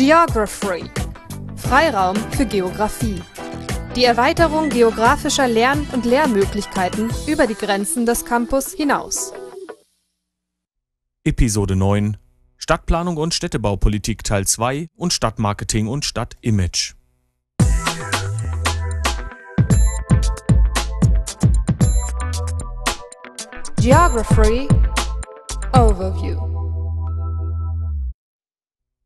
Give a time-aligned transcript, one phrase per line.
[0.00, 0.90] Geography.
[1.56, 3.20] Freiraum für Geographie.
[3.94, 9.34] Die Erweiterung geografischer Lern- und Lehrmöglichkeiten über die Grenzen des Campus hinaus.
[11.22, 12.16] Episode 9
[12.56, 16.94] Stadtplanung und Städtebaupolitik Teil 2 und Stadtmarketing und Stadtimage.
[23.76, 24.66] Geography
[25.74, 26.49] Overview.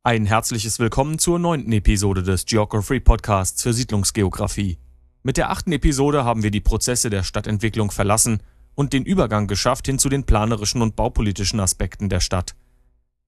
[0.07, 4.77] Ein herzliches Willkommen zur neunten Episode des Geography Podcasts für Siedlungsgeografie.
[5.23, 8.43] Mit der achten Episode haben wir die Prozesse der Stadtentwicklung verlassen
[8.75, 12.55] und den Übergang geschafft hin zu den planerischen und baupolitischen Aspekten der Stadt.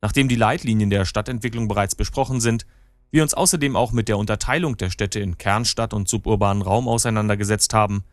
[0.02, 2.66] Nachdem die Leitlinien der Stadtentwicklung bereits besprochen sind,
[3.10, 7.72] wir uns außerdem auch mit der Unterteilung der Städte in Kernstadt und suburbanen Raum auseinandergesetzt
[7.72, 8.04] haben,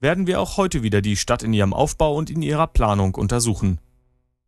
[0.00, 3.78] werden wir auch heute wieder die Stadt in ihrem Aufbau und in ihrer Planung untersuchen.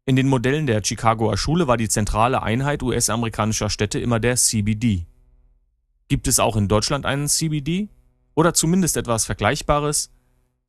[0.09, 5.05] In den Modellen der Chicagoer Schule war die zentrale Einheit US-amerikanischer Städte immer der CBD.
[6.09, 7.91] Gibt es auch in Deutschland einen CBD?
[8.35, 10.11] Oder zumindest etwas Vergleichbares?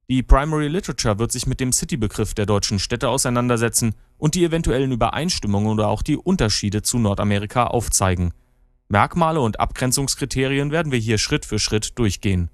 [0.10, 4.92] Die Primary Literature wird sich mit dem City-Begriff der deutschen Städte auseinandersetzen und die eventuellen
[4.92, 8.34] Übereinstimmungen oder auch die Unterschiede zu Nordamerika aufzeigen.
[8.90, 12.50] Merkmale und Abgrenzungskriterien werden wir hier Schritt für Schritt durchgehen.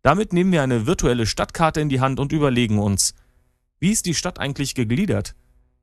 [0.00, 3.14] Damit nehmen wir eine virtuelle Stadtkarte in die Hand und überlegen uns,
[3.80, 5.34] wie ist die Stadt eigentlich gegliedert?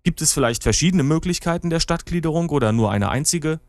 [0.03, 3.59] Gibt es vielleicht verschiedene Möglichkeiten der Stadtgliederung oder nur eine einzige?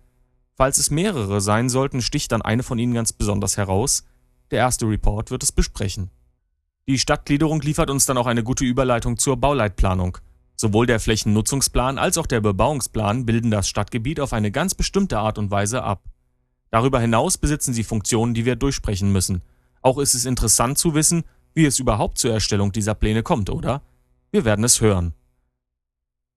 [0.55, 4.05] Falls es mehrere sein sollten, sticht dann eine von ihnen ganz besonders heraus.
[4.51, 6.11] Der erste Report wird es besprechen.
[6.89, 10.19] Die Stadtgliederung liefert uns dann auch eine gute Überleitung zur Bauleitplanung.
[10.57, 15.39] Sowohl der Flächennutzungsplan als auch der Bebauungsplan bilden das Stadtgebiet auf eine ganz bestimmte Art
[15.39, 16.05] und Weise ab.
[16.71, 19.43] Darüber hinaus besitzen sie Funktionen, die wir durchsprechen müssen.
[19.83, 23.83] Auch ist es interessant zu wissen, wie es überhaupt zur Erstellung dieser Pläne kommt, oder?
[24.31, 25.13] Wir werden es hören.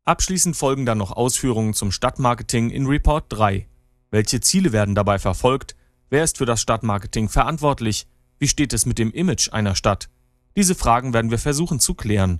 [0.07, 3.67] Abschließend folgen dann noch Ausführungen zum Stadtmarketing in Report 3.
[4.11, 5.75] Welche Ziele werden dabei verfolgt?
[6.11, 8.05] Wer ist für das Stadtmarketing verantwortlich?
[8.37, 10.09] Wie steht es mit dem Image einer Stadt?
[10.55, 12.39] Diese Fragen werden wir versuchen zu klären.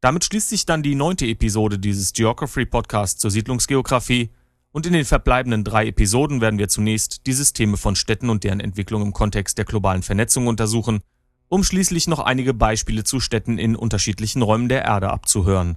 [0.00, 4.30] Damit schließt sich dann die neunte Episode dieses Geography Podcasts zur Siedlungsgeografie
[4.72, 8.58] und in den verbleibenden drei Episoden werden wir zunächst die Systeme von Städten und deren
[8.58, 10.98] Entwicklung im Kontext der globalen Vernetzung untersuchen,
[11.46, 15.76] um schließlich noch einige Beispiele zu Städten in unterschiedlichen Räumen der Erde abzuhören.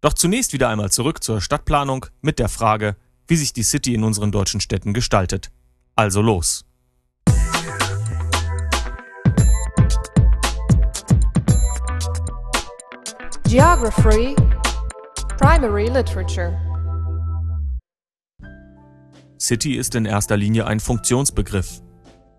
[0.00, 4.04] Doch zunächst wieder einmal zurück zur Stadtplanung mit der Frage, wie sich die City in
[4.04, 5.50] unseren deutschen Städten gestaltet.
[5.96, 6.64] Also los!
[13.48, 14.36] Geography
[15.38, 16.56] Primary Literature
[19.40, 21.80] City ist in erster Linie ein Funktionsbegriff.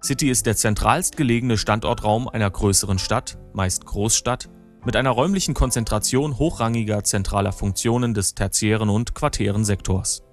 [0.04, 4.50] City ist der zentralst gelegene Standortraum einer größeren Stadt, meist Großstadt,
[4.86, 10.24] mit einer räumlichen Konzentration hochrangiger zentraler Funktionen des tertiären und quartären Sektors.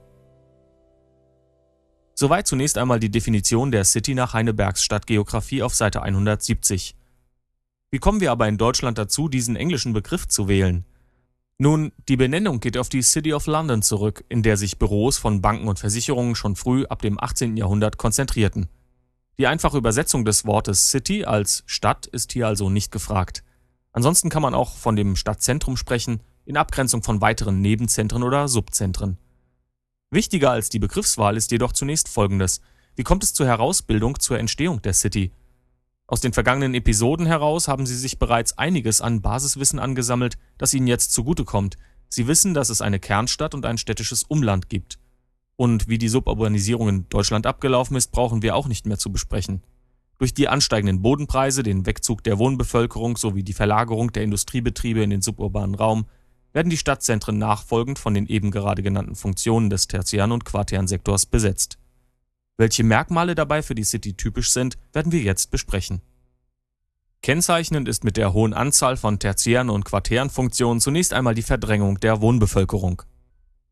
[2.15, 6.97] Soweit zunächst einmal die Definition der City nach Heinebergs Stadtgeografie auf Seite 170.
[7.91, 10.87] Wie kommen wir aber in Deutschland dazu, diesen englischen Begriff zu wählen?
[11.59, 15.41] Nun, die Benennung geht auf die City of London zurück, in der sich Büros von
[15.41, 17.57] Banken und Versicherungen schon früh ab dem 18.
[17.57, 18.69] Jahrhundert konzentrierten.
[19.39, 23.43] Die einfache Übersetzung des Wortes City als Stadt ist hier also nicht gefragt.
[23.97, 29.17] Ansonsten kann man auch von dem Stadtzentrum sprechen, in Abgrenzung von weiteren Nebenzentren oder Subzentren.
[30.11, 32.61] Wichtiger als die Begriffswahl ist jedoch zunächst Folgendes.
[32.95, 35.33] Wie kommt es zur Herausbildung, zur Entstehung der City?
[36.07, 40.89] Aus den vergangenen Episoden heraus haben Sie sich bereits einiges an Basiswissen angesammelt, das Ihnen
[40.89, 41.79] jetzt zugutekommt.
[42.11, 44.99] Sie wissen, dass es eine Kernstadt und ein städtisches Umland gibt.
[45.57, 49.63] Und wie die Suburbanisierung in Deutschland abgelaufen ist, brauchen wir auch nicht mehr zu besprechen.
[50.19, 55.23] Durch die ansteigenden Bodenpreise, den Wegzug der Wohnbevölkerung sowie die Verlagerung der Industriebetriebe in den
[55.23, 56.07] suburbanen Raum
[56.55, 61.27] werden die Stadtzentren nachfolgend von den eben gerade genannten Funktionen des tertiären und quartären Sektors
[61.27, 61.79] besetzt.
[62.57, 66.01] Welche Merkmale dabei für die City typisch sind, werden wir jetzt besprechen.
[67.21, 72.01] Kennzeichnend ist mit der hohen Anzahl von tertiären und quartären Funktionen zunächst einmal die Verdrängung
[72.01, 73.03] der Wohnbevölkerung.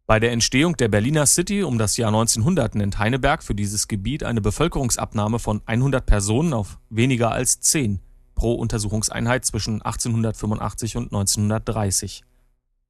[0.07, 4.23] Bei der Entstehung der Berliner City um das Jahr 1900 nennt Heineberg für dieses Gebiet
[4.23, 8.01] eine Bevölkerungsabnahme von 100 Personen auf weniger als 10
[8.35, 12.23] pro Untersuchungseinheit zwischen 1885 und 1930.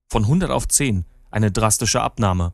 [0.09, 2.53] Von 100 auf 10, eine drastische Abnahme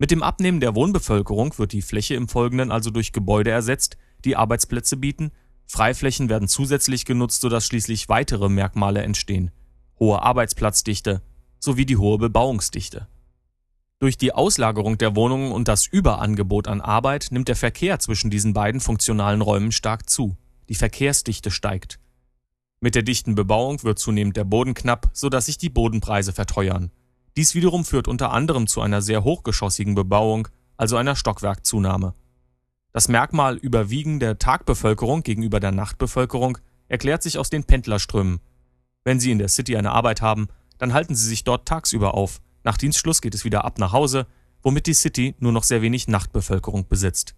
[0.00, 4.34] mit dem Abnehmen der Wohnbevölkerung wird die Fläche im Folgenden also durch Gebäude ersetzt, die
[4.34, 5.30] Arbeitsplätze bieten,
[5.66, 9.50] Freiflächen werden zusätzlich genutzt, sodass schließlich weitere Merkmale entstehen.
[9.98, 11.20] Hohe Arbeitsplatzdichte
[11.58, 13.08] sowie die hohe Bebauungsdichte.
[14.00, 18.54] Durch die Auslagerung der Wohnungen und das Überangebot an Arbeit nimmt der Verkehr zwischen diesen
[18.54, 20.38] beiden funktionalen Räumen stark zu.
[20.70, 22.00] Die Verkehrsdichte steigt.
[22.80, 26.90] Mit der dichten Bebauung wird zunehmend der Boden knapp, sodass sich die Bodenpreise verteuern.
[27.36, 30.48] Dies wiederum führt unter anderem zu einer sehr hochgeschossigen Bebauung,
[30.78, 32.14] also einer Stockwerkzunahme.
[32.92, 36.56] Das Merkmal Überwiegen der Tagbevölkerung gegenüber der Nachtbevölkerung
[36.88, 38.40] erklärt sich aus den Pendlerströmen.
[39.04, 40.48] Wenn Sie in der City eine Arbeit haben,
[40.78, 42.40] dann halten Sie sich dort tagsüber auf.
[42.64, 44.26] Nach Dienstschluss geht es wieder ab nach Hause,
[44.62, 47.34] womit die City nur noch sehr wenig Nachtbevölkerung besitzt.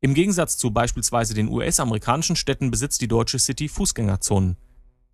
[0.00, 4.56] Im Gegensatz zu beispielsweise den US-amerikanischen Städten besitzt die deutsche City Fußgängerzonen.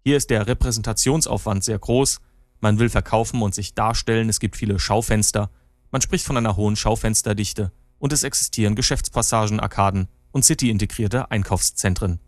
[0.02, 2.20] Hier ist der Repräsentationsaufwand sehr groß,
[2.60, 5.50] man will verkaufen und sich darstellen, es gibt viele Schaufenster,
[5.92, 12.20] man spricht von einer hohen Schaufensterdichte und es existieren Geschäftspassagen, Arkaden und City-integrierte Einkaufszentren.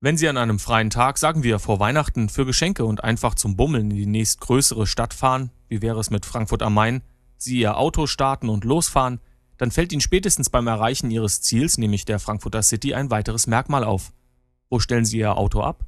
[0.00, 3.56] Wenn Sie an einem freien Tag, sagen wir vor Weihnachten, für Geschenke und einfach zum
[3.56, 7.02] Bummeln in die nächstgrößere Stadt fahren, wie wäre es mit Frankfurt am Main,
[7.36, 9.18] Sie Ihr Auto starten und losfahren,
[9.56, 13.82] dann fällt Ihnen spätestens beim Erreichen Ihres Ziels, nämlich der Frankfurter City, ein weiteres Merkmal
[13.82, 14.12] auf.
[14.70, 15.84] Wo stellen Sie Ihr Auto ab?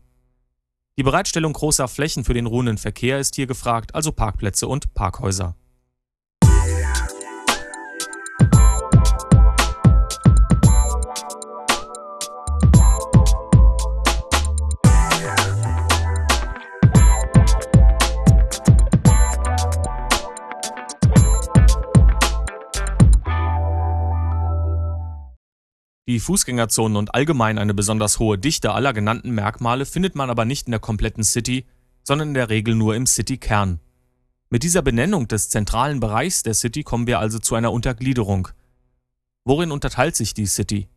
[0.98, 5.54] Die Bereitstellung großer Flächen für den ruhenden Verkehr ist hier gefragt, also Parkplätze und Parkhäuser.
[26.10, 30.66] Die Fußgängerzonen und allgemein eine besonders hohe Dichte aller genannten Merkmale findet man aber nicht
[30.66, 31.66] in der kompletten City,
[32.02, 33.78] sondern in der Regel nur im Citykern.
[34.48, 38.48] Mit dieser Benennung des zentralen Bereichs der City kommen wir also zu einer Untergliederung.
[39.44, 40.88] Worin unterteilt sich die City?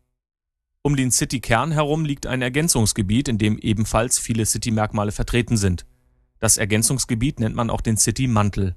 [0.82, 5.86] Um den Citykern herum liegt ein Ergänzungsgebiet, in dem ebenfalls viele City-Merkmale vertreten sind.
[6.40, 8.76] Das Ergänzungsgebiet nennt man auch den City-Mantel.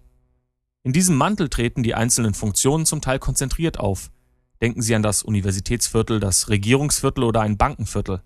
[0.82, 4.10] In diesem Mantel treten die einzelnen Funktionen zum Teil konzentriert auf.
[4.62, 8.22] Denken Sie an das Universitätsviertel, das Regierungsviertel oder ein Bankenviertel.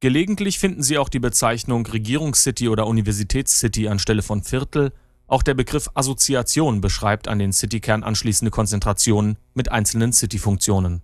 [0.00, 4.92] Gelegentlich finden Sie auch die Bezeichnung Regierungscity oder Universitätscity anstelle von Viertel.
[5.28, 11.02] Auch der Begriff Assoziation beschreibt an den Citykern anschließende Konzentrationen mit einzelnen City-Funktionen.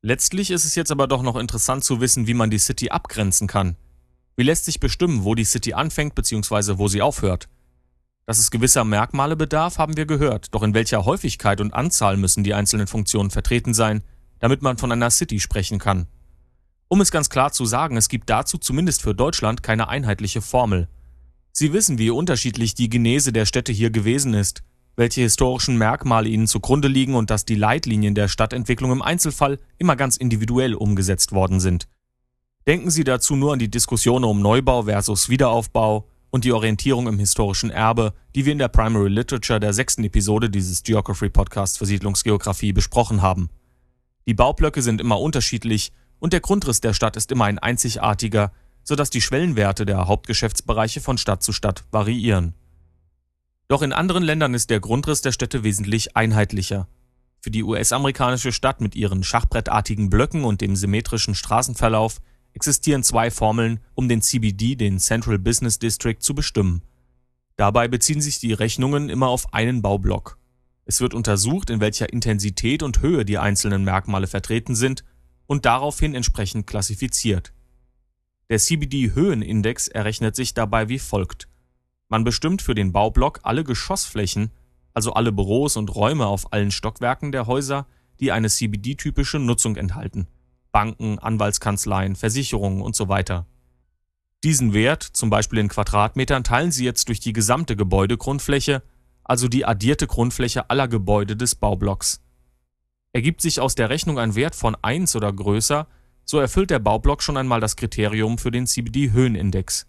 [0.00, 3.48] Letztlich ist es jetzt aber doch noch interessant zu wissen, wie man die City abgrenzen
[3.48, 3.74] kann.
[4.36, 6.76] Wie lässt sich bestimmen, wo die City anfängt bzw.
[6.76, 7.48] wo sie aufhört?
[8.26, 12.44] Dass es gewisser Merkmale bedarf, haben wir gehört, doch in welcher Häufigkeit und Anzahl müssen
[12.44, 14.02] die einzelnen Funktionen vertreten sein,
[14.38, 16.06] damit man von einer City sprechen kann?
[16.88, 20.88] Um es ganz klar zu sagen, es gibt dazu zumindest für Deutschland keine einheitliche Formel.
[21.52, 24.62] Sie wissen, wie unterschiedlich die Genese der Städte hier gewesen ist,
[24.96, 29.96] welche historischen Merkmale ihnen zugrunde liegen und dass die Leitlinien der Stadtentwicklung im Einzelfall immer
[29.96, 31.88] ganz individuell umgesetzt worden sind.
[32.66, 37.16] Denken Sie dazu nur an die Diskussion um Neubau versus Wiederaufbau und die Orientierung im
[37.16, 41.86] historischen Erbe, die wir in der Primary Literature der sechsten Episode dieses Geography Podcasts für
[41.86, 43.50] Siedlungsgeografie besprochen haben.
[44.26, 48.50] Die Baublöcke sind immer unterschiedlich und der Grundriss der Stadt ist immer ein einzigartiger,
[48.82, 52.54] sodass die Schwellenwerte der Hauptgeschäftsbereiche von Stadt zu Stadt variieren.
[53.68, 56.88] Doch in anderen Ländern ist der Grundriss der Städte wesentlich einheitlicher.
[57.38, 62.20] Für die US-amerikanische Stadt mit ihren schachbrettartigen Blöcken und dem symmetrischen Straßenverlauf
[62.56, 66.80] existieren zwei Formeln, um den CBD, den Central Business District, zu bestimmen.
[67.56, 70.38] Dabei beziehen sich die Rechnungen immer auf einen Baublock.
[70.86, 75.04] Es wird untersucht, in welcher Intensität und Höhe die einzelnen Merkmale vertreten sind
[75.46, 77.52] und daraufhin entsprechend klassifiziert.
[78.48, 81.48] Der CBD-Höhenindex errechnet sich dabei wie folgt.
[82.08, 84.50] Man bestimmt für den Baublock alle Geschossflächen,
[84.94, 87.86] also alle Büros und Räume auf allen Stockwerken der Häuser,
[88.18, 90.26] die eine CBD-typische Nutzung enthalten.
[90.76, 93.46] Banken, Anwaltskanzleien, Versicherungen und so weiter.
[94.44, 98.82] Diesen Wert, zum Beispiel in Quadratmetern, teilen Sie jetzt durch die gesamte Gebäudegrundfläche,
[99.24, 102.20] also die addierte Grundfläche aller Gebäude des Baublocks.
[103.14, 105.88] Ergibt sich aus der Rechnung ein Wert von 1 oder größer,
[106.26, 109.86] so erfüllt der Baublock schon einmal das Kriterium für den CBD-Höhenindex.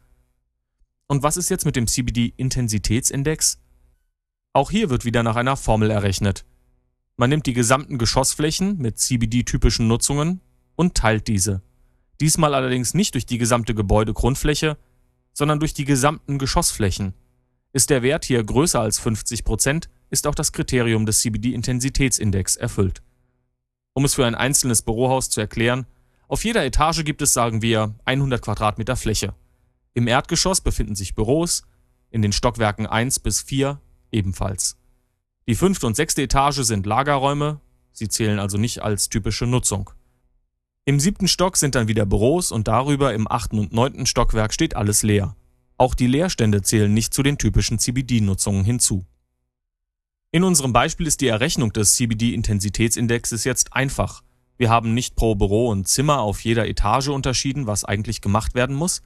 [1.07, 3.59] Und was ist jetzt mit dem CBD-Intensitätsindex?
[4.53, 6.45] Auch hier wird wieder nach einer Formel errechnet.
[7.17, 10.39] Man nimmt die gesamten Geschossflächen mit CBD-typischen Nutzungen,
[10.77, 11.61] und teilt diese.
[12.21, 14.77] Diesmal allerdings nicht durch die gesamte Gebäudegrundfläche,
[15.33, 17.13] sondern durch die gesamten Geschossflächen.
[17.73, 23.01] Ist der Wert hier größer als 50 Prozent, ist auch das Kriterium des CBD-Intensitätsindex erfüllt.
[23.93, 25.85] Um es für ein einzelnes Bürohaus zu erklären,
[26.27, 29.33] auf jeder Etage gibt es, sagen wir, 100 Quadratmeter Fläche.
[29.93, 31.63] Im Erdgeschoss befinden sich Büros,
[32.09, 33.81] in den Stockwerken 1 bis 4
[34.11, 34.77] ebenfalls.
[35.47, 39.91] Die fünfte und sechste Etage sind Lagerräume, sie zählen also nicht als typische Nutzung.
[40.87, 44.77] Im siebten Stock sind dann wieder Büros und darüber im achten und neunten Stockwerk steht
[44.77, 45.35] alles leer.
[45.77, 49.05] Auch die Leerstände zählen nicht zu den typischen CBD-Nutzungen hinzu.
[50.31, 54.23] In unserem Beispiel ist die Errechnung des CBD-Intensitätsindexes jetzt einfach.
[54.55, 58.75] Wir haben nicht pro Büro und Zimmer auf jeder Etage unterschieden, was eigentlich gemacht werden
[58.77, 59.01] muss,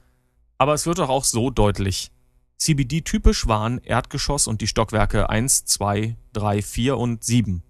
[0.58, 2.12] Aber es wird doch auch so deutlich.
[2.58, 7.64] CBD-typisch waren Erdgeschoss und die Stockwerke 1, 2, 3, 4 und 7.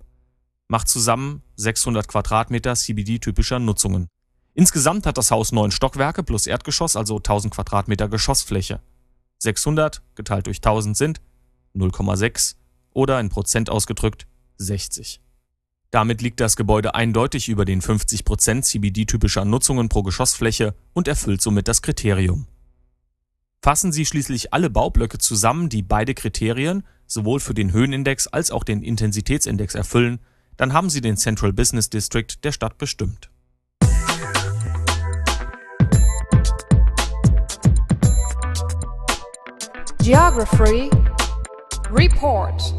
[0.73, 4.09] Macht zusammen 600 Quadratmeter CBD-typischer Nutzungen.
[4.55, 8.81] Insgesamt hat das Haus neun Stockwerke plus Erdgeschoss, also 1000 Quadratmeter Geschossfläche.
[9.37, 11.21] 600 geteilt durch 1000 sind
[11.75, 12.55] 0,6
[12.95, 14.26] oder in Prozent ausgedrückt
[14.57, 15.21] 60.
[15.91, 21.69] Damit liegt das Gebäude eindeutig über den 50% CBD-typischer Nutzungen pro Geschossfläche und erfüllt somit
[21.69, 22.47] das Kriterium.
[23.61, 28.64] Fassen Sie schließlich alle Baublöcke zusammen, die beide Kriterien, sowohl für den Höhenindex als auch
[28.64, 30.19] den Intensitätsindex erfüllen,
[30.56, 33.30] dann haben Sie den Central Business District der Stadt bestimmt.
[40.02, 40.90] Geography
[41.92, 42.75] Report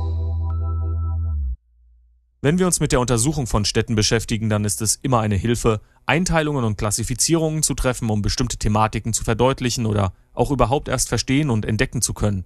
[2.41, 5.79] Wenn wir uns mit der Untersuchung von Städten beschäftigen, dann ist es immer eine Hilfe,
[6.05, 11.49] Einteilungen und Klassifizierungen zu treffen, um bestimmte Thematiken zu verdeutlichen oder auch überhaupt erst verstehen
[11.49, 12.43] und entdecken zu können.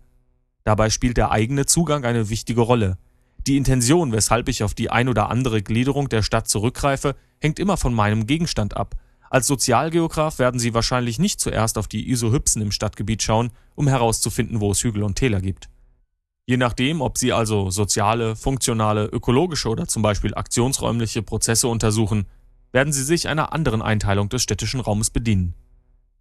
[0.64, 2.98] Dabei spielt der eigene Zugang eine wichtige Rolle.
[3.48, 7.78] Die Intention, weshalb ich auf die ein oder andere Gliederung der Stadt zurückgreife, hängt immer
[7.78, 8.96] von meinem Gegenstand ab.
[9.30, 14.60] Als Sozialgeograf werden Sie wahrscheinlich nicht zuerst auf die Isohypsen im Stadtgebiet schauen, um herauszufinden,
[14.60, 15.70] wo es Hügel und Täler gibt.
[16.46, 22.26] Je nachdem, ob Sie also soziale, funktionale, ökologische oder zum Beispiel aktionsräumliche Prozesse untersuchen,
[22.74, 25.54] werden Sie sich einer anderen Einteilung des städtischen Raumes bedienen.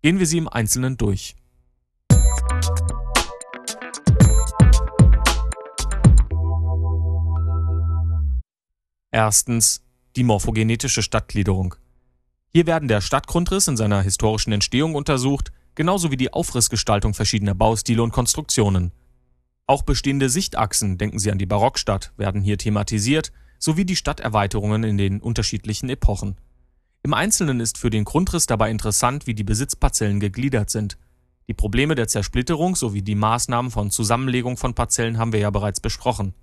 [0.02, 1.35] Gehen wir sie im Einzelnen durch.
[9.16, 9.82] Erstens
[10.14, 11.75] die morphogenetische Stadtgliederung.
[12.52, 18.02] Hier werden der Stadtgrundriss in seiner historischen Entstehung untersucht, genauso wie die Aufrissgestaltung verschiedener Baustile
[18.02, 18.92] und Konstruktionen.
[19.66, 24.99] Auch bestehende Sichtachsen, denken Sie an die Barockstadt, werden hier thematisiert, sowie die Stadterweiterungen in
[24.99, 26.37] den unterschiedlichen Epochen.
[27.02, 30.99] Im Einzelnen ist für den Grundriss dabei interessant, wie die Besitzparzellen gegliedert sind.
[31.49, 35.80] Die Probleme der Zersplitterung sowie die Maßnahmen von Zusammenlegung von Parzellen haben wir ja bereits
[35.80, 36.35] besprochen.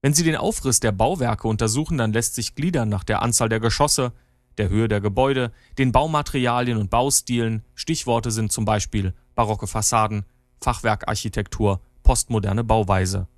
[0.00, 3.60] Wenn Sie den Aufriss der Bauwerke untersuchen, dann lässt sich gliedern nach der Anzahl der
[3.60, 4.12] Geschosse,
[4.56, 10.24] der Höhe der Gebäude, den Baumaterialien und Baustilen, Stichworte sind zum Beispiel barocke Fassaden,
[10.60, 13.28] Fachwerkarchitektur, postmoderne Bauweise.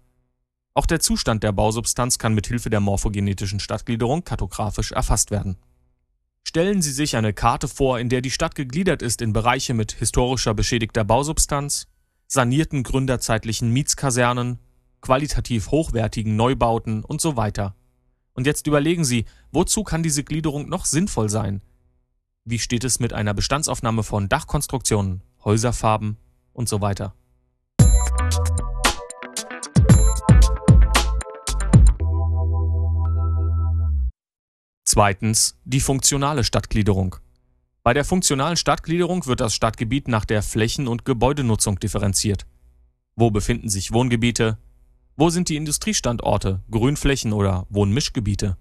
[0.74, 5.56] Auch der Zustand der Bausubstanz kann mit Hilfe der morphogenetischen Stadtgliederung kartografisch erfasst werden.
[6.42, 9.92] Stellen Sie sich eine Karte vor, in der die Stadt gegliedert ist in Bereiche mit
[9.92, 11.86] historischer beschädigter Bausubstanz,
[12.26, 14.58] sanierten gründerzeitlichen Mietskasernen,
[15.00, 17.74] qualitativ hochwertigen Neubauten und so weiter.
[18.34, 21.62] Und jetzt überlegen Sie, wozu kann diese Gliederung noch sinnvoll sein?
[22.44, 26.16] Wie steht es mit einer Bestandsaufnahme von Dachkonstruktionen, Häuserfarben
[26.52, 27.14] und so weiter?
[34.84, 37.16] Zweitens die funktionale Stadtgliederung.
[37.82, 42.44] Bei der funktionalen Stadtgliederung wird das Stadtgebiet nach der Flächen- und Gebäudenutzung differenziert.
[43.16, 44.58] Wo befinden sich Wohngebiete?
[45.20, 48.56] Wo sind die Industriestandorte, Grünflächen oder Wohnmischgebiete?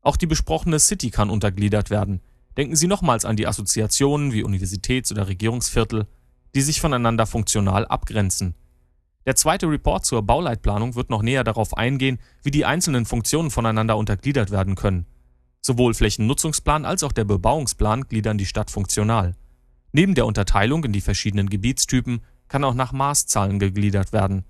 [0.00, 2.20] Auch die besprochene City kann untergliedert werden.
[2.56, 6.08] Denken Sie nochmals an die Assoziationen wie Universitäts- oder Regierungsviertel,
[6.56, 8.56] die sich voneinander funktional abgrenzen.
[9.26, 13.96] Der zweite Report zur Bauleitplanung wird noch näher darauf eingehen, wie die einzelnen Funktionen voneinander
[13.96, 15.06] untergliedert werden können.
[15.60, 19.36] Sowohl Flächennutzungsplan als auch der Bebauungsplan gliedern die Stadt funktional.
[19.92, 24.44] Neben der Unterteilung in die verschiedenen Gebietstypen kann auch nach Maßzahlen gegliedert werden.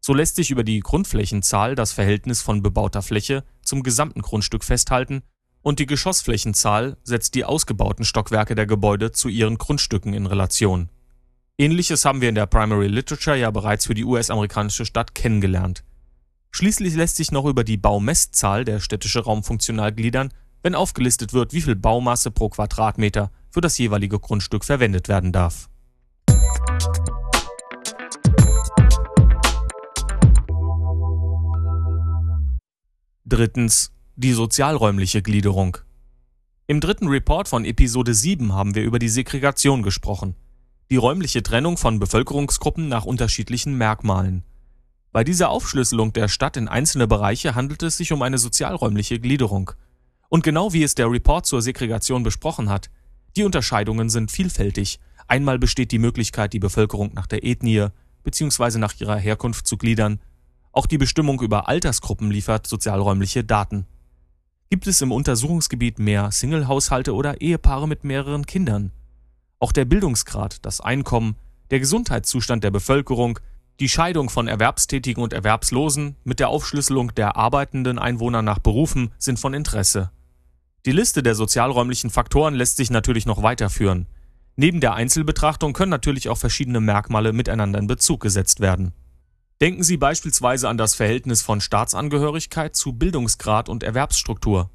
[0.00, 5.22] So lässt sich über die Grundflächenzahl das Verhältnis von bebauter Fläche zum gesamten Grundstück festhalten
[5.62, 10.88] und die Geschossflächenzahl setzt die ausgebauten Stockwerke der Gebäude zu ihren Grundstücken in Relation.
[11.58, 15.84] Ähnliches haben wir in der Primary Literature ja bereits für die US-amerikanische Stadt kennengelernt.
[16.50, 21.52] Schließlich lässt sich noch über die Baumesszahl der städtische Raum funktional gliedern, wenn aufgelistet wird,
[21.52, 25.69] wie viel Baumasse pro Quadratmeter für das jeweilige Grundstück verwendet werden darf.
[33.32, 35.78] Drittens die sozialräumliche Gliederung.
[36.66, 40.34] Im dritten Report von Episode 7 haben wir über die Segregation gesprochen,
[40.90, 44.42] die räumliche Trennung von Bevölkerungsgruppen nach unterschiedlichen Merkmalen.
[45.12, 49.70] Bei dieser Aufschlüsselung der Stadt in einzelne Bereiche handelt es sich um eine sozialräumliche Gliederung–
[50.30, 52.88] und genau wie es der Report zur Segregation besprochen hat,
[53.36, 55.00] die Unterscheidungen sind vielfältig.
[55.26, 57.88] Einmal besteht die Möglichkeit, die Bevölkerung nach der Ethnie
[58.22, 58.78] bzw.
[58.78, 60.20] nach ihrer Herkunft zu gliedern.
[60.72, 63.86] Auch die Bestimmung über Altersgruppen liefert sozialräumliche Daten.
[64.70, 68.92] Gibt es im Untersuchungsgebiet mehr Single-Haushalte oder Ehepaare mit mehreren Kindern?
[69.58, 71.36] Auch der Bildungsgrad, das Einkommen,
[71.70, 73.40] der Gesundheitszustand der Bevölkerung,
[73.80, 79.40] die Scheidung von Erwerbstätigen und Erwerbslosen mit der Aufschlüsselung der arbeitenden Einwohner nach Berufen sind
[79.40, 80.10] von Interesse.
[80.86, 84.06] Die Liste der sozialräumlichen Faktoren lässt sich natürlich noch weiterführen.
[84.56, 88.92] Neben der Einzelbetrachtung können natürlich auch verschiedene Merkmale miteinander in Bezug gesetzt werden.
[89.60, 94.70] Denken Sie beispielsweise an das Verhältnis von Staatsangehörigkeit zu Bildungsgrad und Erwerbsstruktur.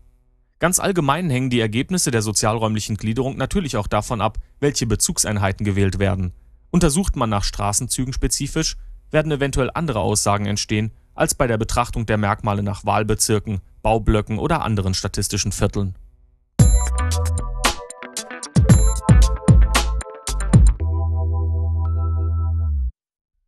[0.59, 5.97] Ganz allgemein hängen die Ergebnisse der sozialräumlichen Gliederung natürlich auch davon ab, welche Bezugseinheiten gewählt
[5.97, 6.33] werden.
[6.69, 8.77] Untersucht man nach Straßenzügen spezifisch,
[9.09, 14.61] werden eventuell andere Aussagen entstehen als bei der Betrachtung der Merkmale nach Wahlbezirken, Baublöcken oder
[14.61, 15.95] anderen statistischen Vierteln.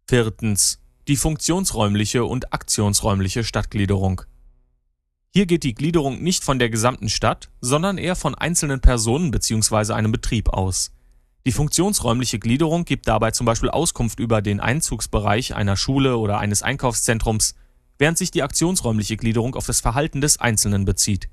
[0.10, 0.80] Viertens.
[1.08, 4.24] Die funktionsräumliche und aktionsräumliche Stadtgliederung.
[5.30, 9.94] Hier geht die Gliederung nicht von der gesamten Stadt, sondern eher von einzelnen Personen bzw.
[9.94, 10.92] einem Betrieb aus.
[11.46, 16.62] Die funktionsräumliche Gliederung gibt dabei zum Beispiel Auskunft über den Einzugsbereich einer Schule oder eines
[16.62, 17.56] Einkaufszentrums,
[17.98, 21.30] während sich die aktionsräumliche Gliederung auf das Verhalten des Einzelnen bezieht.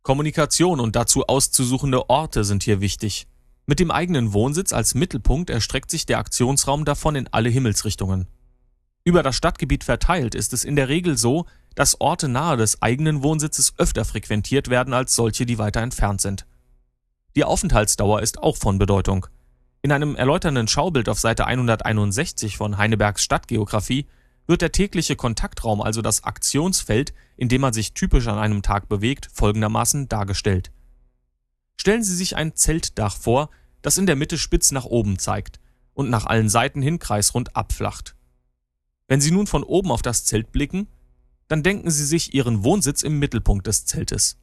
[0.00, 3.26] Kommunikation und dazu auszusuchende Orte sind hier wichtig.
[3.66, 8.28] Mit dem eigenen Wohnsitz als Mittelpunkt erstreckt sich der Aktionsraum davon in alle Himmelsrichtungen.
[9.04, 13.22] Über das Stadtgebiet verteilt ist es in der Regel so, dass Orte nahe des eigenen
[13.22, 16.46] Wohnsitzes öfter frequentiert werden als solche, die weiter entfernt sind.
[17.36, 19.26] Die Aufenthaltsdauer ist auch von Bedeutung.
[19.80, 24.06] In einem erläuternden Schaubild auf Seite 161 von Heinebergs Stadtgeographie
[24.48, 28.88] wird der tägliche Kontaktraum, also das Aktionsfeld, in dem man sich typisch an einem Tag
[28.88, 30.72] bewegt, folgendermaßen dargestellt.
[31.76, 33.50] Stellen Sie sich ein Zeltdach vor,
[33.82, 35.60] das in der Mitte spitz nach oben zeigt
[35.94, 38.16] und nach allen Seiten hin kreisrund abflacht.
[39.08, 40.86] Wenn Sie nun von oben auf das Zelt blicken,
[41.48, 44.36] dann denken Sie sich Ihren Wohnsitz im Mittelpunkt des Zeltes.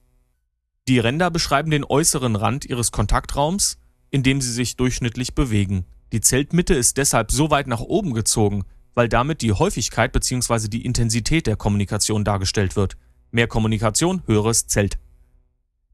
[0.87, 3.77] Die Ränder beschreiben den äußeren Rand Ihres Kontaktraums,
[4.09, 5.85] in dem Sie sich durchschnittlich bewegen.
[6.11, 10.67] Die Zeltmitte ist deshalb so weit nach oben gezogen, weil damit die Häufigkeit bzw.
[10.67, 12.97] die Intensität der Kommunikation dargestellt wird.
[13.31, 14.97] Mehr Kommunikation, höheres Zelt.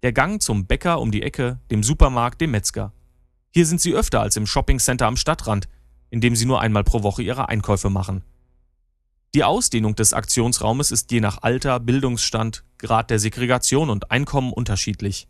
[0.03, 2.93] Der Gang zum Bäcker um die Ecke, dem Supermarkt, dem Metzger.
[3.49, 5.67] Hier sind Sie öfter als im Shoppingcenter am Stadtrand,
[6.09, 8.23] in dem Sie nur einmal pro Woche Ihre Einkäufe machen.
[9.33, 15.29] Die Ausdehnung des Aktionsraumes ist je nach Alter, Bildungsstand, Grad der Segregation und Einkommen unterschiedlich.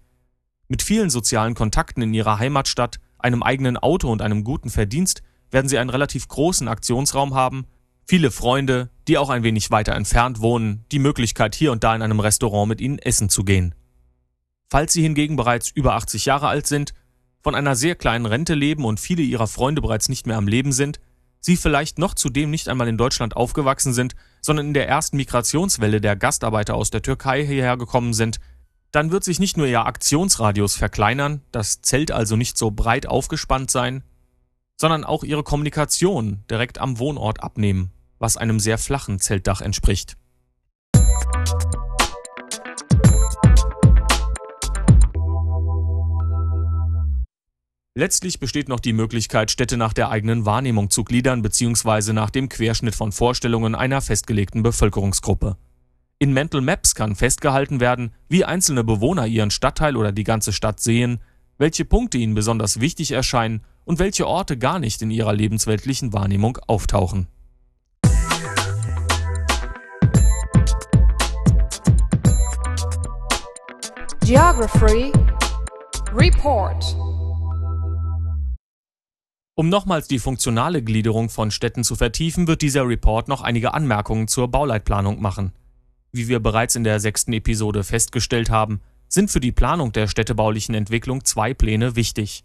[0.68, 5.70] Mit vielen sozialen Kontakten in ihrer Heimatstadt, einem eigenen Auto und einem guten Verdienst werden
[5.70, 7.68] sie einen relativ großen Aktionsraum haben,
[8.08, 12.02] viele Freunde, die auch ein wenig weiter entfernt wohnen, die Möglichkeit hier und da in
[12.02, 13.76] einem Restaurant mit ihnen essen zu gehen.
[14.68, 16.96] Falls sie hingegen bereits über 80 Jahre alt sind,
[17.44, 20.72] von einer sehr kleinen Rente leben und viele ihrer Freunde bereits nicht mehr am Leben
[20.72, 21.00] sind,
[21.42, 26.00] sie vielleicht noch zudem nicht einmal in Deutschland aufgewachsen sind, sondern in der ersten Migrationswelle
[26.00, 28.40] der Gastarbeiter aus der Türkei hierher gekommen sind,
[28.92, 33.72] dann wird sich nicht nur ihr Aktionsradius verkleinern, das Zelt also nicht so breit aufgespannt
[33.72, 34.04] sein,
[34.78, 40.18] sondern auch ihre Kommunikation direkt am Wohnort abnehmen, was einem sehr flachen Zeltdach entspricht.
[47.94, 52.14] Letztlich besteht noch die Möglichkeit, Städte nach der eigenen Wahrnehmung zu gliedern bzw.
[52.14, 55.58] nach dem Querschnitt von Vorstellungen einer festgelegten Bevölkerungsgruppe.
[56.18, 60.80] In Mental Maps kann festgehalten werden, wie einzelne Bewohner ihren Stadtteil oder die ganze Stadt
[60.80, 61.20] sehen,
[61.58, 66.60] welche Punkte ihnen besonders wichtig erscheinen und welche Orte gar nicht in ihrer lebensweltlichen Wahrnehmung
[66.68, 67.28] auftauchen.
[74.24, 75.12] Geography
[76.14, 77.11] Report
[79.62, 84.28] um nochmals die funktionale Gliederung von Städten zu vertiefen, wird dieser Report noch einige Anmerkungen
[84.28, 85.52] zur Bauleitplanung machen.
[86.12, 90.74] Wie wir bereits in der sechsten Episode festgestellt haben, sind für die Planung der städtebaulichen
[90.74, 92.44] Entwicklung zwei Pläne wichtig.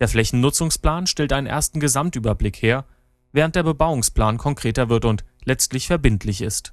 [0.00, 2.86] Der Flächennutzungsplan stellt einen ersten Gesamtüberblick her,
[3.32, 6.72] während der Bebauungsplan konkreter wird und letztlich verbindlich ist.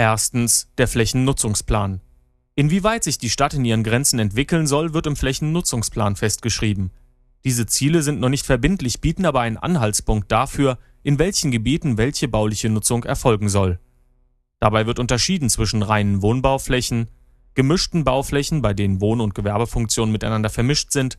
[0.00, 2.00] Erstens der Flächennutzungsplan.
[2.54, 6.90] Inwieweit sich die Stadt in ihren Grenzen entwickeln soll, wird im Flächennutzungsplan festgeschrieben.
[7.44, 12.28] Diese Ziele sind noch nicht verbindlich, bieten aber einen Anhaltspunkt dafür, in welchen Gebieten welche
[12.28, 13.78] bauliche Nutzung erfolgen soll.
[14.58, 17.10] Dabei wird unterschieden zwischen reinen Wohnbauflächen,
[17.52, 21.18] gemischten Bauflächen, bei denen Wohn- und Gewerbefunktionen miteinander vermischt sind,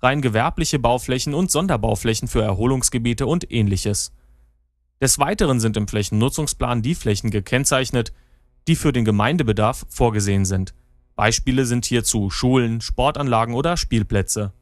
[0.00, 4.12] rein gewerbliche Bauflächen und Sonderbauflächen für Erholungsgebiete und ähnliches.
[5.00, 8.12] Des Weiteren sind im Flächennutzungsplan die Flächen gekennzeichnet,
[8.66, 10.74] die für den Gemeindebedarf vorgesehen sind.
[11.14, 14.52] Beispiele sind hierzu Schulen, Sportanlagen oder Spielplätze.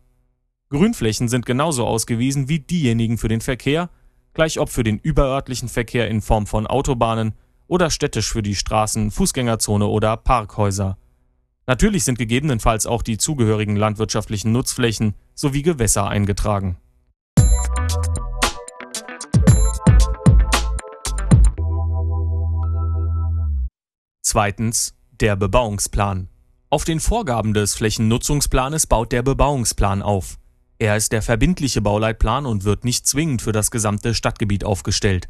[0.69, 3.89] Grünflächen sind genauso ausgewiesen wie diejenigen für den Verkehr,
[4.35, 7.33] gleich ob für den überörtlichen Verkehr in Form von Autobahnen
[7.67, 10.99] oder städtisch für die Straßen, Fußgängerzone oder Parkhäuser.
[11.67, 16.77] Natürlich sind gegebenenfalls auch die zugehörigen landwirtschaftlichen Nutzflächen sowie Gewässer eingetragen.
[24.29, 26.27] Zweitens der Bebauungsplan.
[26.69, 30.41] Auf den Vorgaben des Flächennutzungsplanes baut der Bebauungsplan auf.
[30.81, 35.29] Er ist der verbindliche Bauleitplan und wird nicht zwingend für das gesamte Stadtgebiet aufgestellt.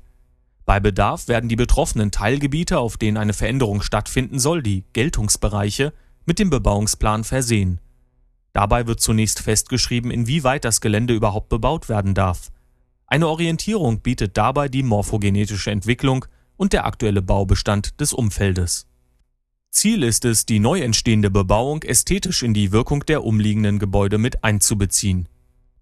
[0.64, 5.92] Bei Bedarf werden die betroffenen Teilgebiete, auf denen eine Veränderung stattfinden soll, die Geltungsbereiche,
[6.24, 7.82] mit dem Bebauungsplan versehen.
[8.54, 12.50] Dabei wird zunächst festgeschrieben, inwieweit das Gelände überhaupt bebaut werden darf.
[13.06, 16.24] Eine Orientierung bietet dabei die morphogenetische Entwicklung
[16.57, 18.87] und der aktuelle Baubestand des Umfeldes.
[19.71, 24.42] Ziel ist es, die neu entstehende Bebauung ästhetisch in die Wirkung der umliegenden Gebäude mit
[24.42, 25.29] einzubeziehen.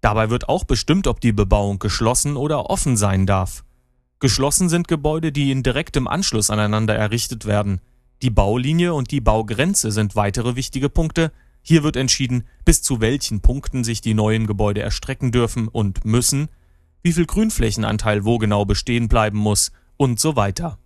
[0.01, 3.63] Dabei wird auch bestimmt, ob die Bebauung geschlossen oder offen sein darf.
[4.19, 7.79] Geschlossen sind Gebäude, die in direktem Anschluss aneinander errichtet werden.
[8.21, 11.31] Die Baulinie und die Baugrenze sind weitere wichtige Punkte.
[11.61, 16.49] Hier wird entschieden, bis zu welchen Punkten sich die neuen Gebäude erstrecken dürfen und müssen,
[17.01, 20.77] wie viel Grünflächenanteil wo genau bestehen bleiben muss und so weiter.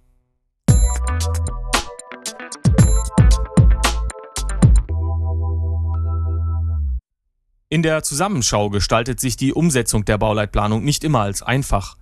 [7.71, 11.97] In der Zusammenschau gestaltet sich die Umsetzung der Bauleitplanung nicht immer als einfach.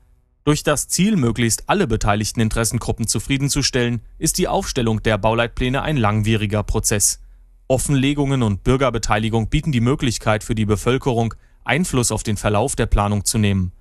[0.45, 6.63] Durch das Ziel, möglichst alle beteiligten Interessengruppen zufriedenzustellen, ist die Aufstellung der Bauleitpläne ein langwieriger
[6.63, 7.19] Prozess.
[7.67, 11.33] Offenlegungen und Bürgerbeteiligung bieten die Möglichkeit für die Bevölkerung,
[11.65, 13.73] Einfluss auf den Verlauf der Planung zu nehmen.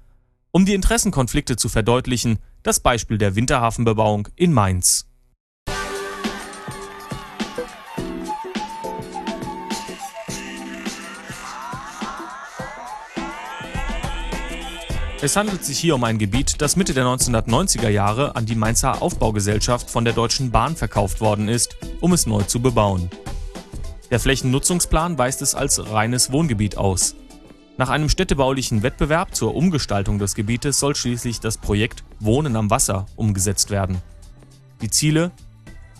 [0.56, 5.06] Um die Interessenkonflikte zu verdeutlichen, das Beispiel der Winterhafenbebauung in Mainz.
[15.20, 19.02] Es handelt sich hier um ein Gebiet, das Mitte der 1990er Jahre an die Mainzer
[19.02, 23.10] Aufbaugesellschaft von der Deutschen Bahn verkauft worden ist, um es neu zu bebauen.
[24.10, 27.14] Der Flächennutzungsplan weist es als reines Wohngebiet aus.
[27.78, 33.04] Nach einem städtebaulichen Wettbewerb zur Umgestaltung des Gebietes soll schließlich das Projekt Wohnen am Wasser
[33.16, 33.98] umgesetzt werden.
[34.80, 35.30] Die Ziele?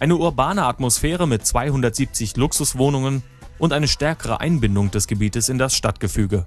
[0.00, 3.22] Eine urbane Atmosphäre mit 270 Luxuswohnungen
[3.58, 6.46] und eine stärkere Einbindung des Gebietes in das Stadtgefüge.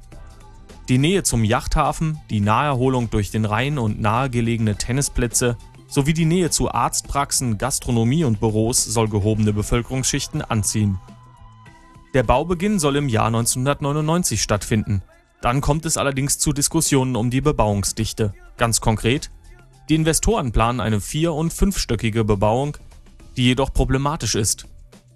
[0.88, 6.50] Die Nähe zum Yachthafen, die Naherholung durch den Rhein und nahegelegene Tennisplätze sowie die Nähe
[6.50, 11.00] zu Arztpraxen, Gastronomie und Büros soll gehobene Bevölkerungsschichten anziehen.
[12.16, 15.04] Der Baubeginn soll im Jahr 1999 stattfinden.
[15.42, 18.34] Dann kommt es allerdings zu Diskussionen um die Bebauungsdichte.
[18.58, 19.32] Ganz konkret,
[19.88, 22.78] die Investoren planen eine vier- und fünfstöckige Bebauung,
[23.38, 24.68] die jedoch problematisch ist.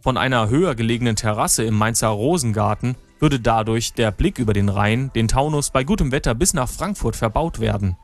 [0.01, 5.11] Von einer höher gelegenen Terrasse im Mainzer Rosengarten würde dadurch der Blick über den Rhein,
[5.13, 7.97] den Taunus bei gutem Wetter bis nach Frankfurt verbaut werden.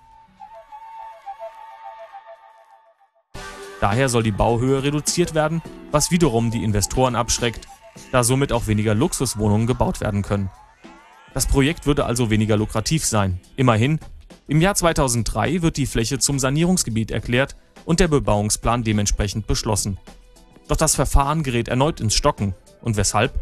[3.81, 7.67] Daher soll die Bauhöhe reduziert werden, was wiederum die Investoren abschreckt,
[8.11, 10.49] da somit auch weniger Luxuswohnungen gebaut werden können.
[11.33, 13.39] Das Projekt würde also weniger lukrativ sein.
[13.55, 13.99] Immerhin,
[14.47, 19.97] im Jahr 2003 wird die Fläche zum Sanierungsgebiet erklärt und der Bebauungsplan dementsprechend beschlossen.
[20.67, 22.55] Doch das Verfahren gerät erneut ins Stocken.
[22.81, 23.33] Und weshalb?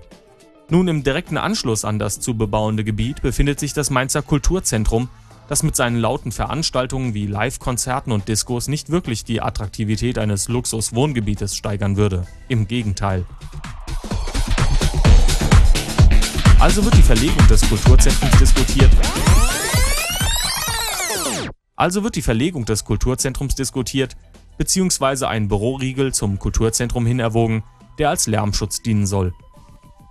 [0.70, 5.10] Nun im direkten Anschluss an das zu bebauende Gebiet befindet sich das Mainzer Kulturzentrum,
[5.48, 11.56] das mit seinen lauten Veranstaltungen wie Live-Konzerten und Diskos nicht wirklich die Attraktivität eines Luxus-Wohngebietes
[11.56, 12.28] steigern würde.
[12.50, 13.26] Im Gegenteil.
[16.60, 18.90] Also wird die Verlegung des Kulturzentrums diskutiert.
[21.76, 24.18] Also wird die Verlegung des Kulturzentrums diskutiert,
[24.58, 27.64] beziehungsweise ein Büroriegel zum Kulturzentrum hin erwogen,
[28.00, 29.34] der als Lärmschutz dienen soll.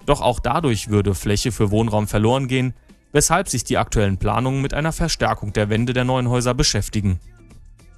[0.07, 2.75] Doch auch dadurch würde Fläche für Wohnraum verloren gehen,
[3.11, 7.19] weshalb sich die aktuellen Planungen mit einer Verstärkung der Wände der neuen Häuser beschäftigen.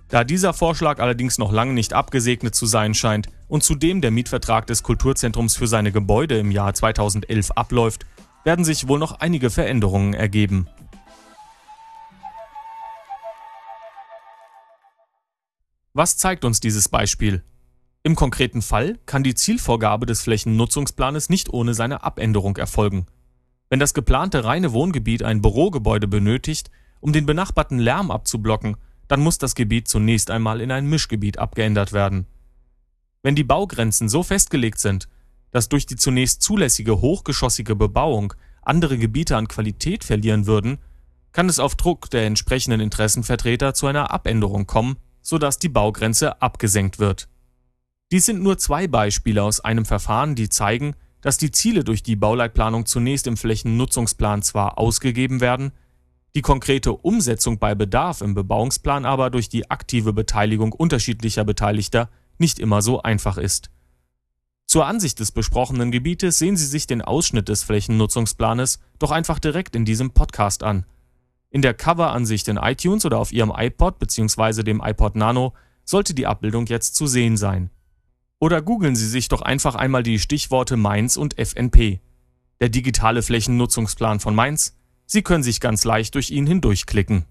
[0.08, 4.66] Da dieser Vorschlag allerdings noch lange nicht abgesegnet zu sein scheint und zudem der Mietvertrag
[4.66, 8.06] des Kulturzentrums für seine Gebäude im Jahr 2011 abläuft,
[8.48, 10.68] werden sich wohl noch einige Veränderungen ergeben.
[15.92, 17.44] Was zeigt uns dieses Beispiel?
[18.02, 23.04] Im konkreten Fall kann die Zielvorgabe des Flächennutzungsplanes nicht ohne seine Abänderung erfolgen.
[23.68, 29.36] Wenn das geplante reine Wohngebiet ein Bürogebäude benötigt, um den benachbarten Lärm abzublocken, dann muss
[29.36, 32.26] das Gebiet zunächst einmal in ein Mischgebiet abgeändert werden.
[33.22, 35.06] Wenn die Baugrenzen so festgelegt sind,
[35.50, 40.78] dass durch die zunächst zulässige hochgeschossige Bebauung andere Gebiete an Qualität verlieren würden,
[41.32, 46.98] kann es auf Druck der entsprechenden Interessenvertreter zu einer Abänderung kommen, sodass die Baugrenze abgesenkt
[46.98, 47.28] wird.
[48.10, 52.16] Dies sind nur zwei Beispiele aus einem Verfahren, die zeigen, dass die Ziele durch die
[52.16, 55.72] Bauleitplanung zunächst im Flächennutzungsplan zwar ausgegeben werden,
[56.34, 62.08] die konkrete Umsetzung bei Bedarf im Bebauungsplan aber durch die aktive Beteiligung unterschiedlicher Beteiligter
[62.38, 63.70] nicht immer so einfach ist.
[64.68, 69.74] Zur Ansicht des besprochenen Gebietes sehen Sie sich den Ausschnitt des Flächennutzungsplanes doch einfach direkt
[69.74, 70.84] in diesem Podcast an.
[71.48, 74.62] In der Coveransicht in iTunes oder auf Ihrem iPod bzw.
[74.62, 75.54] dem iPod Nano
[75.86, 77.70] sollte die Abbildung jetzt zu sehen sein.
[78.40, 82.00] Oder googeln Sie sich doch einfach einmal die Stichworte Mainz und FNP.
[82.60, 84.76] Der digitale Flächennutzungsplan von Mainz.
[85.06, 87.24] Sie können sich ganz leicht durch ihn hindurchklicken.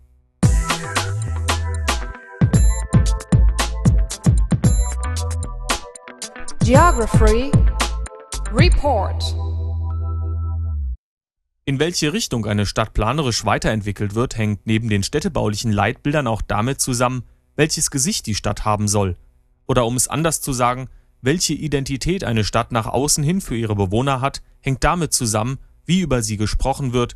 [6.68, 7.50] Geography
[8.52, 9.24] Report
[11.64, 16.82] In welche Richtung eine Stadt planerisch weiterentwickelt wird, hängt neben den städtebaulichen Leitbildern auch damit
[16.82, 17.24] zusammen,
[17.56, 19.16] welches Gesicht die Stadt haben soll.
[19.66, 20.90] Oder um es anders zu sagen,
[21.22, 26.02] welche Identität eine Stadt nach außen hin für ihre Bewohner hat, hängt damit zusammen, wie
[26.02, 27.16] über sie gesprochen wird,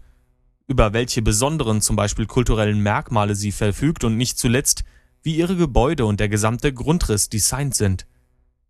[0.67, 4.85] über welche besonderen, zum Beispiel kulturellen Merkmale sie verfügt und nicht zuletzt,
[5.23, 8.05] wie ihre Gebäude und der gesamte Grundriss designt sind.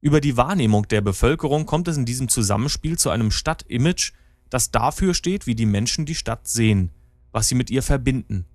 [0.01, 4.13] Über die Wahrnehmung der Bevölkerung kommt es in diesem Zusammenspiel zu einem Stadtimage,
[4.49, 6.91] das dafür steht, wie die Menschen die Stadt sehen,
[7.31, 8.45] was sie mit ihr verbinden.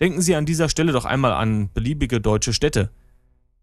[0.00, 2.90] Denken Sie an dieser Stelle doch einmal an beliebige deutsche Städte.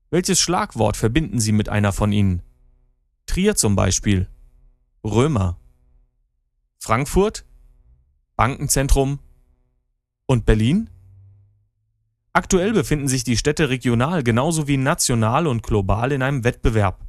[0.10, 2.41] Welches Schlagwort verbinden Sie mit einer von ihnen?
[3.26, 4.30] Trier zum Beispiel.
[5.04, 5.60] Römer.
[6.80, 7.45] Frankfurt?
[8.38, 9.19] Bankenzentrum?
[10.26, 10.89] Und Berlin?
[12.34, 17.06] Aktuell befinden sich die Städte regional genauso wie national und global in einem Wettbewerb.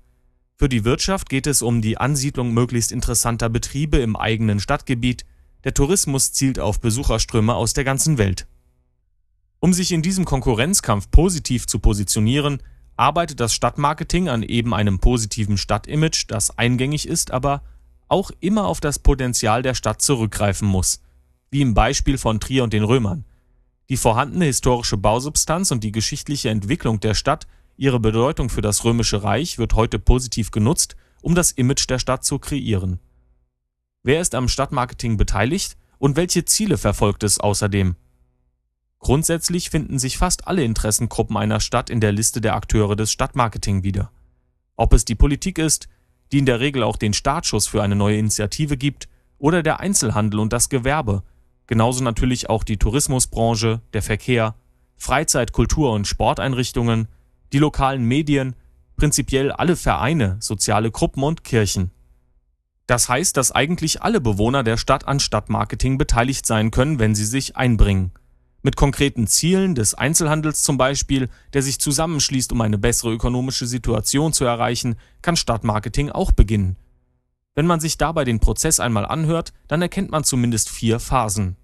[0.56, 5.24] Für die Wirtschaft geht es um die Ansiedlung möglichst interessanter Betriebe im eigenen Stadtgebiet,
[5.62, 8.48] der Tourismus zielt auf Besucherströme aus der ganzen Welt.
[9.60, 12.60] Um sich in diesem Konkurrenzkampf positiv zu positionieren,
[12.96, 17.62] arbeitet das Stadtmarketing an eben einem positiven Stadtimage, das eingängig ist, aber
[18.08, 21.00] auch immer auf das Potenzial der Stadt zurückgreifen muss,
[21.50, 23.24] wie im Beispiel von Trier und den Römern.
[23.92, 29.22] Die vorhandene historische Bausubstanz und die geschichtliche Entwicklung der Stadt, ihre Bedeutung für das Römische
[29.22, 33.00] Reich wird heute positiv genutzt, um das Image der Stadt zu kreieren.
[34.02, 37.96] Wer ist am Stadtmarketing beteiligt und welche Ziele verfolgt es außerdem?
[38.98, 43.82] Grundsätzlich finden sich fast alle Interessengruppen einer Stadt in der Liste der Akteure des Stadtmarketing
[43.82, 44.10] wieder.
[44.74, 45.90] Ob es die Politik ist,
[46.32, 50.40] die in der Regel auch den Startschuss für eine neue Initiative gibt, oder der Einzelhandel
[50.40, 51.24] und das Gewerbe,
[51.66, 54.54] genauso natürlich auch die Tourismusbranche, der Verkehr,
[54.96, 57.08] Freizeit-, Kultur- und Sporteinrichtungen,
[57.52, 58.56] die lokalen Medien,
[58.96, 61.90] prinzipiell alle Vereine, soziale Gruppen und Kirchen.
[62.86, 67.24] Das heißt, dass eigentlich alle Bewohner der Stadt an Stadtmarketing beteiligt sein können, wenn sie
[67.24, 68.12] sich einbringen.
[68.62, 74.32] Mit konkreten Zielen des Einzelhandels zum Beispiel, der sich zusammenschließt, um eine bessere ökonomische Situation
[74.32, 76.76] zu erreichen, kann Stadtmarketing auch beginnen.
[77.54, 81.56] Wenn man sich dabei den Prozess einmal anhört, dann erkennt man zumindest vier Phasen.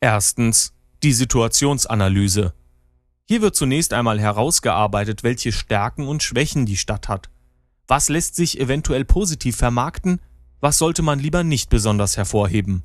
[0.00, 2.54] Erstens die Situationsanalyse.
[3.26, 7.30] Hier wird zunächst einmal herausgearbeitet, welche Stärken und Schwächen die Stadt hat.
[7.88, 10.20] Was lässt sich eventuell positiv vermarkten?
[10.60, 12.84] Was sollte man lieber nicht besonders hervorheben?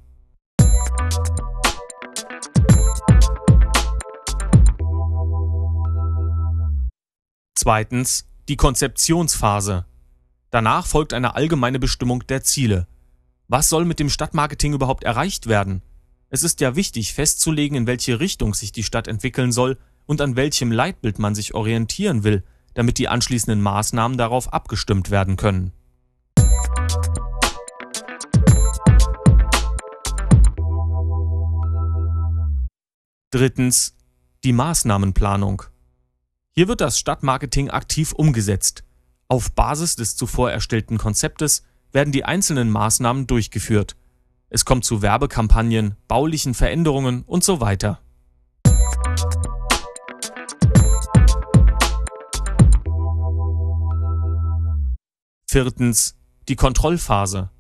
[7.62, 9.86] Zweitens die Konzeptionsphase.
[10.50, 12.88] Danach folgt eine allgemeine Bestimmung der Ziele.
[13.50, 15.82] Was soll mit dem Stadtmarketing überhaupt erreicht werden?
[16.30, 20.38] Es ist ja wichtig festzulegen, in welche Richtung sich die Stadt entwickeln soll und an
[20.38, 22.46] welchem Leitbild man sich orientieren will,
[22.76, 25.74] damit die anschließenden Maßnahmen darauf abgestimmt werden können.
[33.32, 33.98] Drittens
[34.46, 35.64] die Maßnahmenplanung.
[36.60, 38.84] Hier wird das Stadtmarketing aktiv umgesetzt.
[39.30, 43.96] Auf Basis des zuvor erstellten Konzeptes werden die einzelnen Maßnahmen durchgeführt.
[44.50, 48.02] Es kommt zu Werbekampagnen, baulichen Veränderungen und so weiter.
[55.50, 56.18] Viertens
[56.50, 57.52] die Kontrollphase.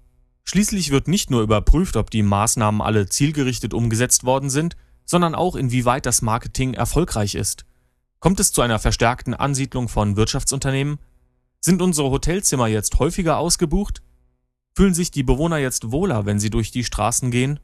[0.43, 5.55] Schließlich wird nicht nur überprüft, ob die Maßnahmen alle zielgerichtet umgesetzt worden sind, sondern auch
[5.55, 7.65] inwieweit das Marketing erfolgreich ist.
[8.19, 10.99] Kommt es zu einer verstärkten Ansiedlung von Wirtschaftsunternehmen?
[11.61, 14.01] Sind unsere Hotelzimmer jetzt häufiger ausgebucht?
[14.75, 17.61] Fühlen sich die Bewohner jetzt wohler, wenn sie durch die Straßen gehen?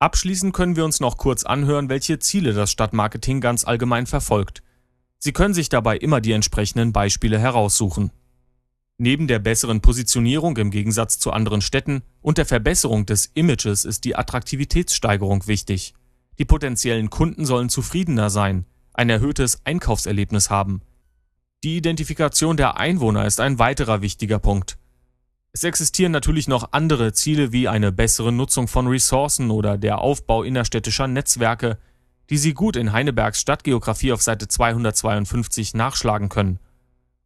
[0.00, 4.64] Abschließend können wir uns noch kurz anhören, welche Ziele das Stadtmarketing ganz allgemein verfolgt.
[5.18, 8.10] Sie können sich dabei immer die entsprechenden Beispiele heraussuchen.
[8.98, 14.04] Neben der besseren Positionierung im Gegensatz zu anderen Städten und der Verbesserung des Images ist
[14.04, 15.92] die Attraktivitätssteigerung wichtig.
[16.38, 20.80] Die potenziellen Kunden sollen zufriedener sein, ein erhöhtes Einkaufserlebnis haben.
[21.62, 24.78] Die Identifikation der Einwohner ist ein weiterer wichtiger Punkt.
[25.52, 30.42] Es existieren natürlich noch andere Ziele wie eine bessere Nutzung von Ressourcen oder der Aufbau
[30.42, 31.78] innerstädtischer Netzwerke,
[32.30, 36.60] die Sie gut in Heinebergs Stadtgeografie auf Seite 252 nachschlagen können.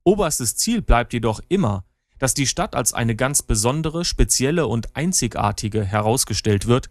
[0.05, 1.85] Oberstes Ziel bleibt jedoch immer,
[2.19, 6.89] dass die Stadt als eine ganz besondere, spezielle und einzigartige herausgestellt wird,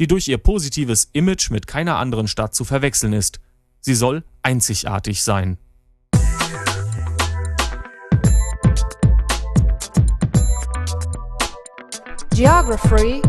[0.00, 3.40] die durch ihr positives Image mit keiner anderen Stadt zu verwechseln ist.
[3.80, 5.58] Sie soll einzigartig sein.
[12.34, 13.22] Geography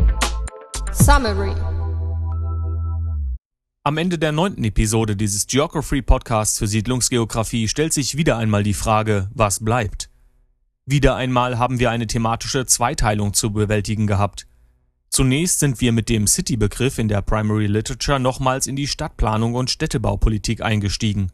[0.93, 1.53] Summary
[3.83, 8.75] Am Ende der neunten Episode dieses Geography Podcasts für Siedlungsgeografie stellt sich wieder einmal die
[8.75, 10.11] Frage, was bleibt.
[10.85, 14.45] Wieder einmal haben wir eine thematische Zweiteilung zu bewältigen gehabt.
[15.09, 19.71] Zunächst sind wir mit dem City-Begriff in der Primary Literature nochmals in die Stadtplanung und
[19.71, 21.31] Städtebaupolitik eingestiegen.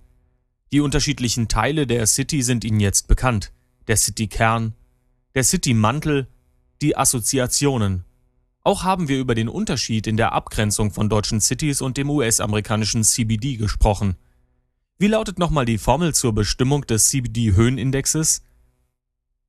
[0.72, 3.52] Die unterschiedlichen Teile der City sind Ihnen jetzt bekannt.
[3.90, 4.74] Der City-Kern,
[5.36, 6.28] der City-Mantel,
[6.82, 8.06] die Assoziationen.
[8.68, 13.06] Auch haben wir über den Unterschied in der Abgrenzung von deutschen Cities und dem US-amerikanischen
[13.06, 14.18] CBD gesprochen.
[15.00, 18.42] Wie lautet nochmal die Formel zur Bestimmung des CBD-Höhenindexes?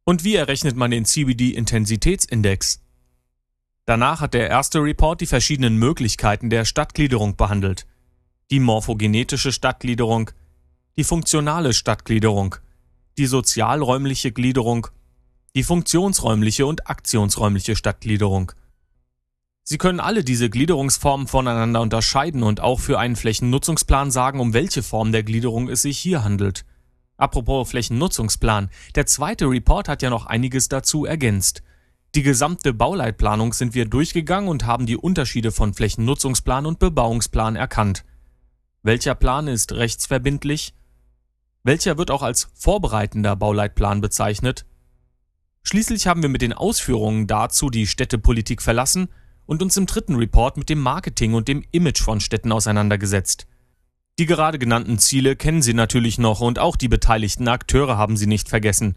[0.05, 2.81] Und wie errechnet man den CBD-Intensitätsindex?
[3.87, 7.89] Danach hat der erste Report die verschiedenen Möglichkeiten der Stadtgliederung behandelt.
[8.53, 10.31] Die morphogenetische Stadtgliederung,
[10.97, 12.55] die funktionale Stadtgliederung,
[13.19, 14.87] die sozialräumliche Gliederung
[15.57, 18.53] die funktionsräumliche und aktionsräumliche Stadtgliederung.
[19.71, 24.83] Sie können alle diese Gliederungsformen voneinander unterscheiden und auch für einen Flächennutzungsplan sagen, um welche
[24.83, 26.65] Form der Gliederung es sich hier handelt.
[27.19, 31.63] Apropos Flächennutzungsplan, der zweite Report hat ja noch einiges dazu ergänzt.
[32.15, 38.07] Die gesamte Bauleitplanung sind wir durchgegangen und haben die Unterschiede von Flächennutzungsplan und Bebauungsplan erkannt.
[38.83, 40.73] Welcher Plan ist rechtsverbindlich?
[41.63, 44.65] Welcher wird auch als vorbereitender Bauleitplan bezeichnet?
[45.63, 49.11] Schließlich haben wir mit den Ausführungen dazu die Städtepolitik verlassen
[49.49, 53.47] und uns im dritten Report mit dem Marketing und dem Image von Städten auseinandergesetzt.
[54.19, 58.27] Die gerade genannten Ziele kennen Sie natürlich noch und auch die beteiligten Akteure haben Sie
[58.27, 58.97] nicht vergessen.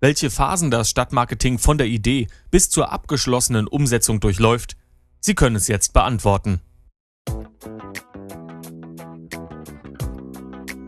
[0.00, 4.78] Welche Phasen das Stadtmarketing von der Idee bis zur abgeschlossenen Umsetzung durchläuft,
[5.20, 6.60] Sie können es jetzt beantworten.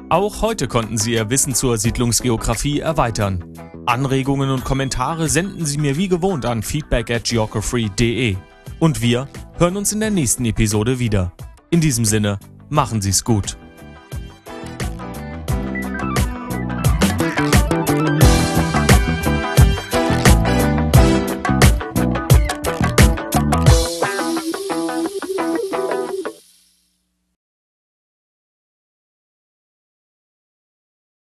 [0.08, 3.44] Auch heute konnten Sie Ihr Wissen zur Siedlungsgeografie erweitern.
[3.84, 8.36] Anregungen und Kommentare senden Sie mir wie gewohnt an feedback at geography.de.
[8.82, 11.32] Und wir hören uns in der nächsten Episode wieder.
[11.70, 13.56] In diesem Sinne, machen Sie es gut.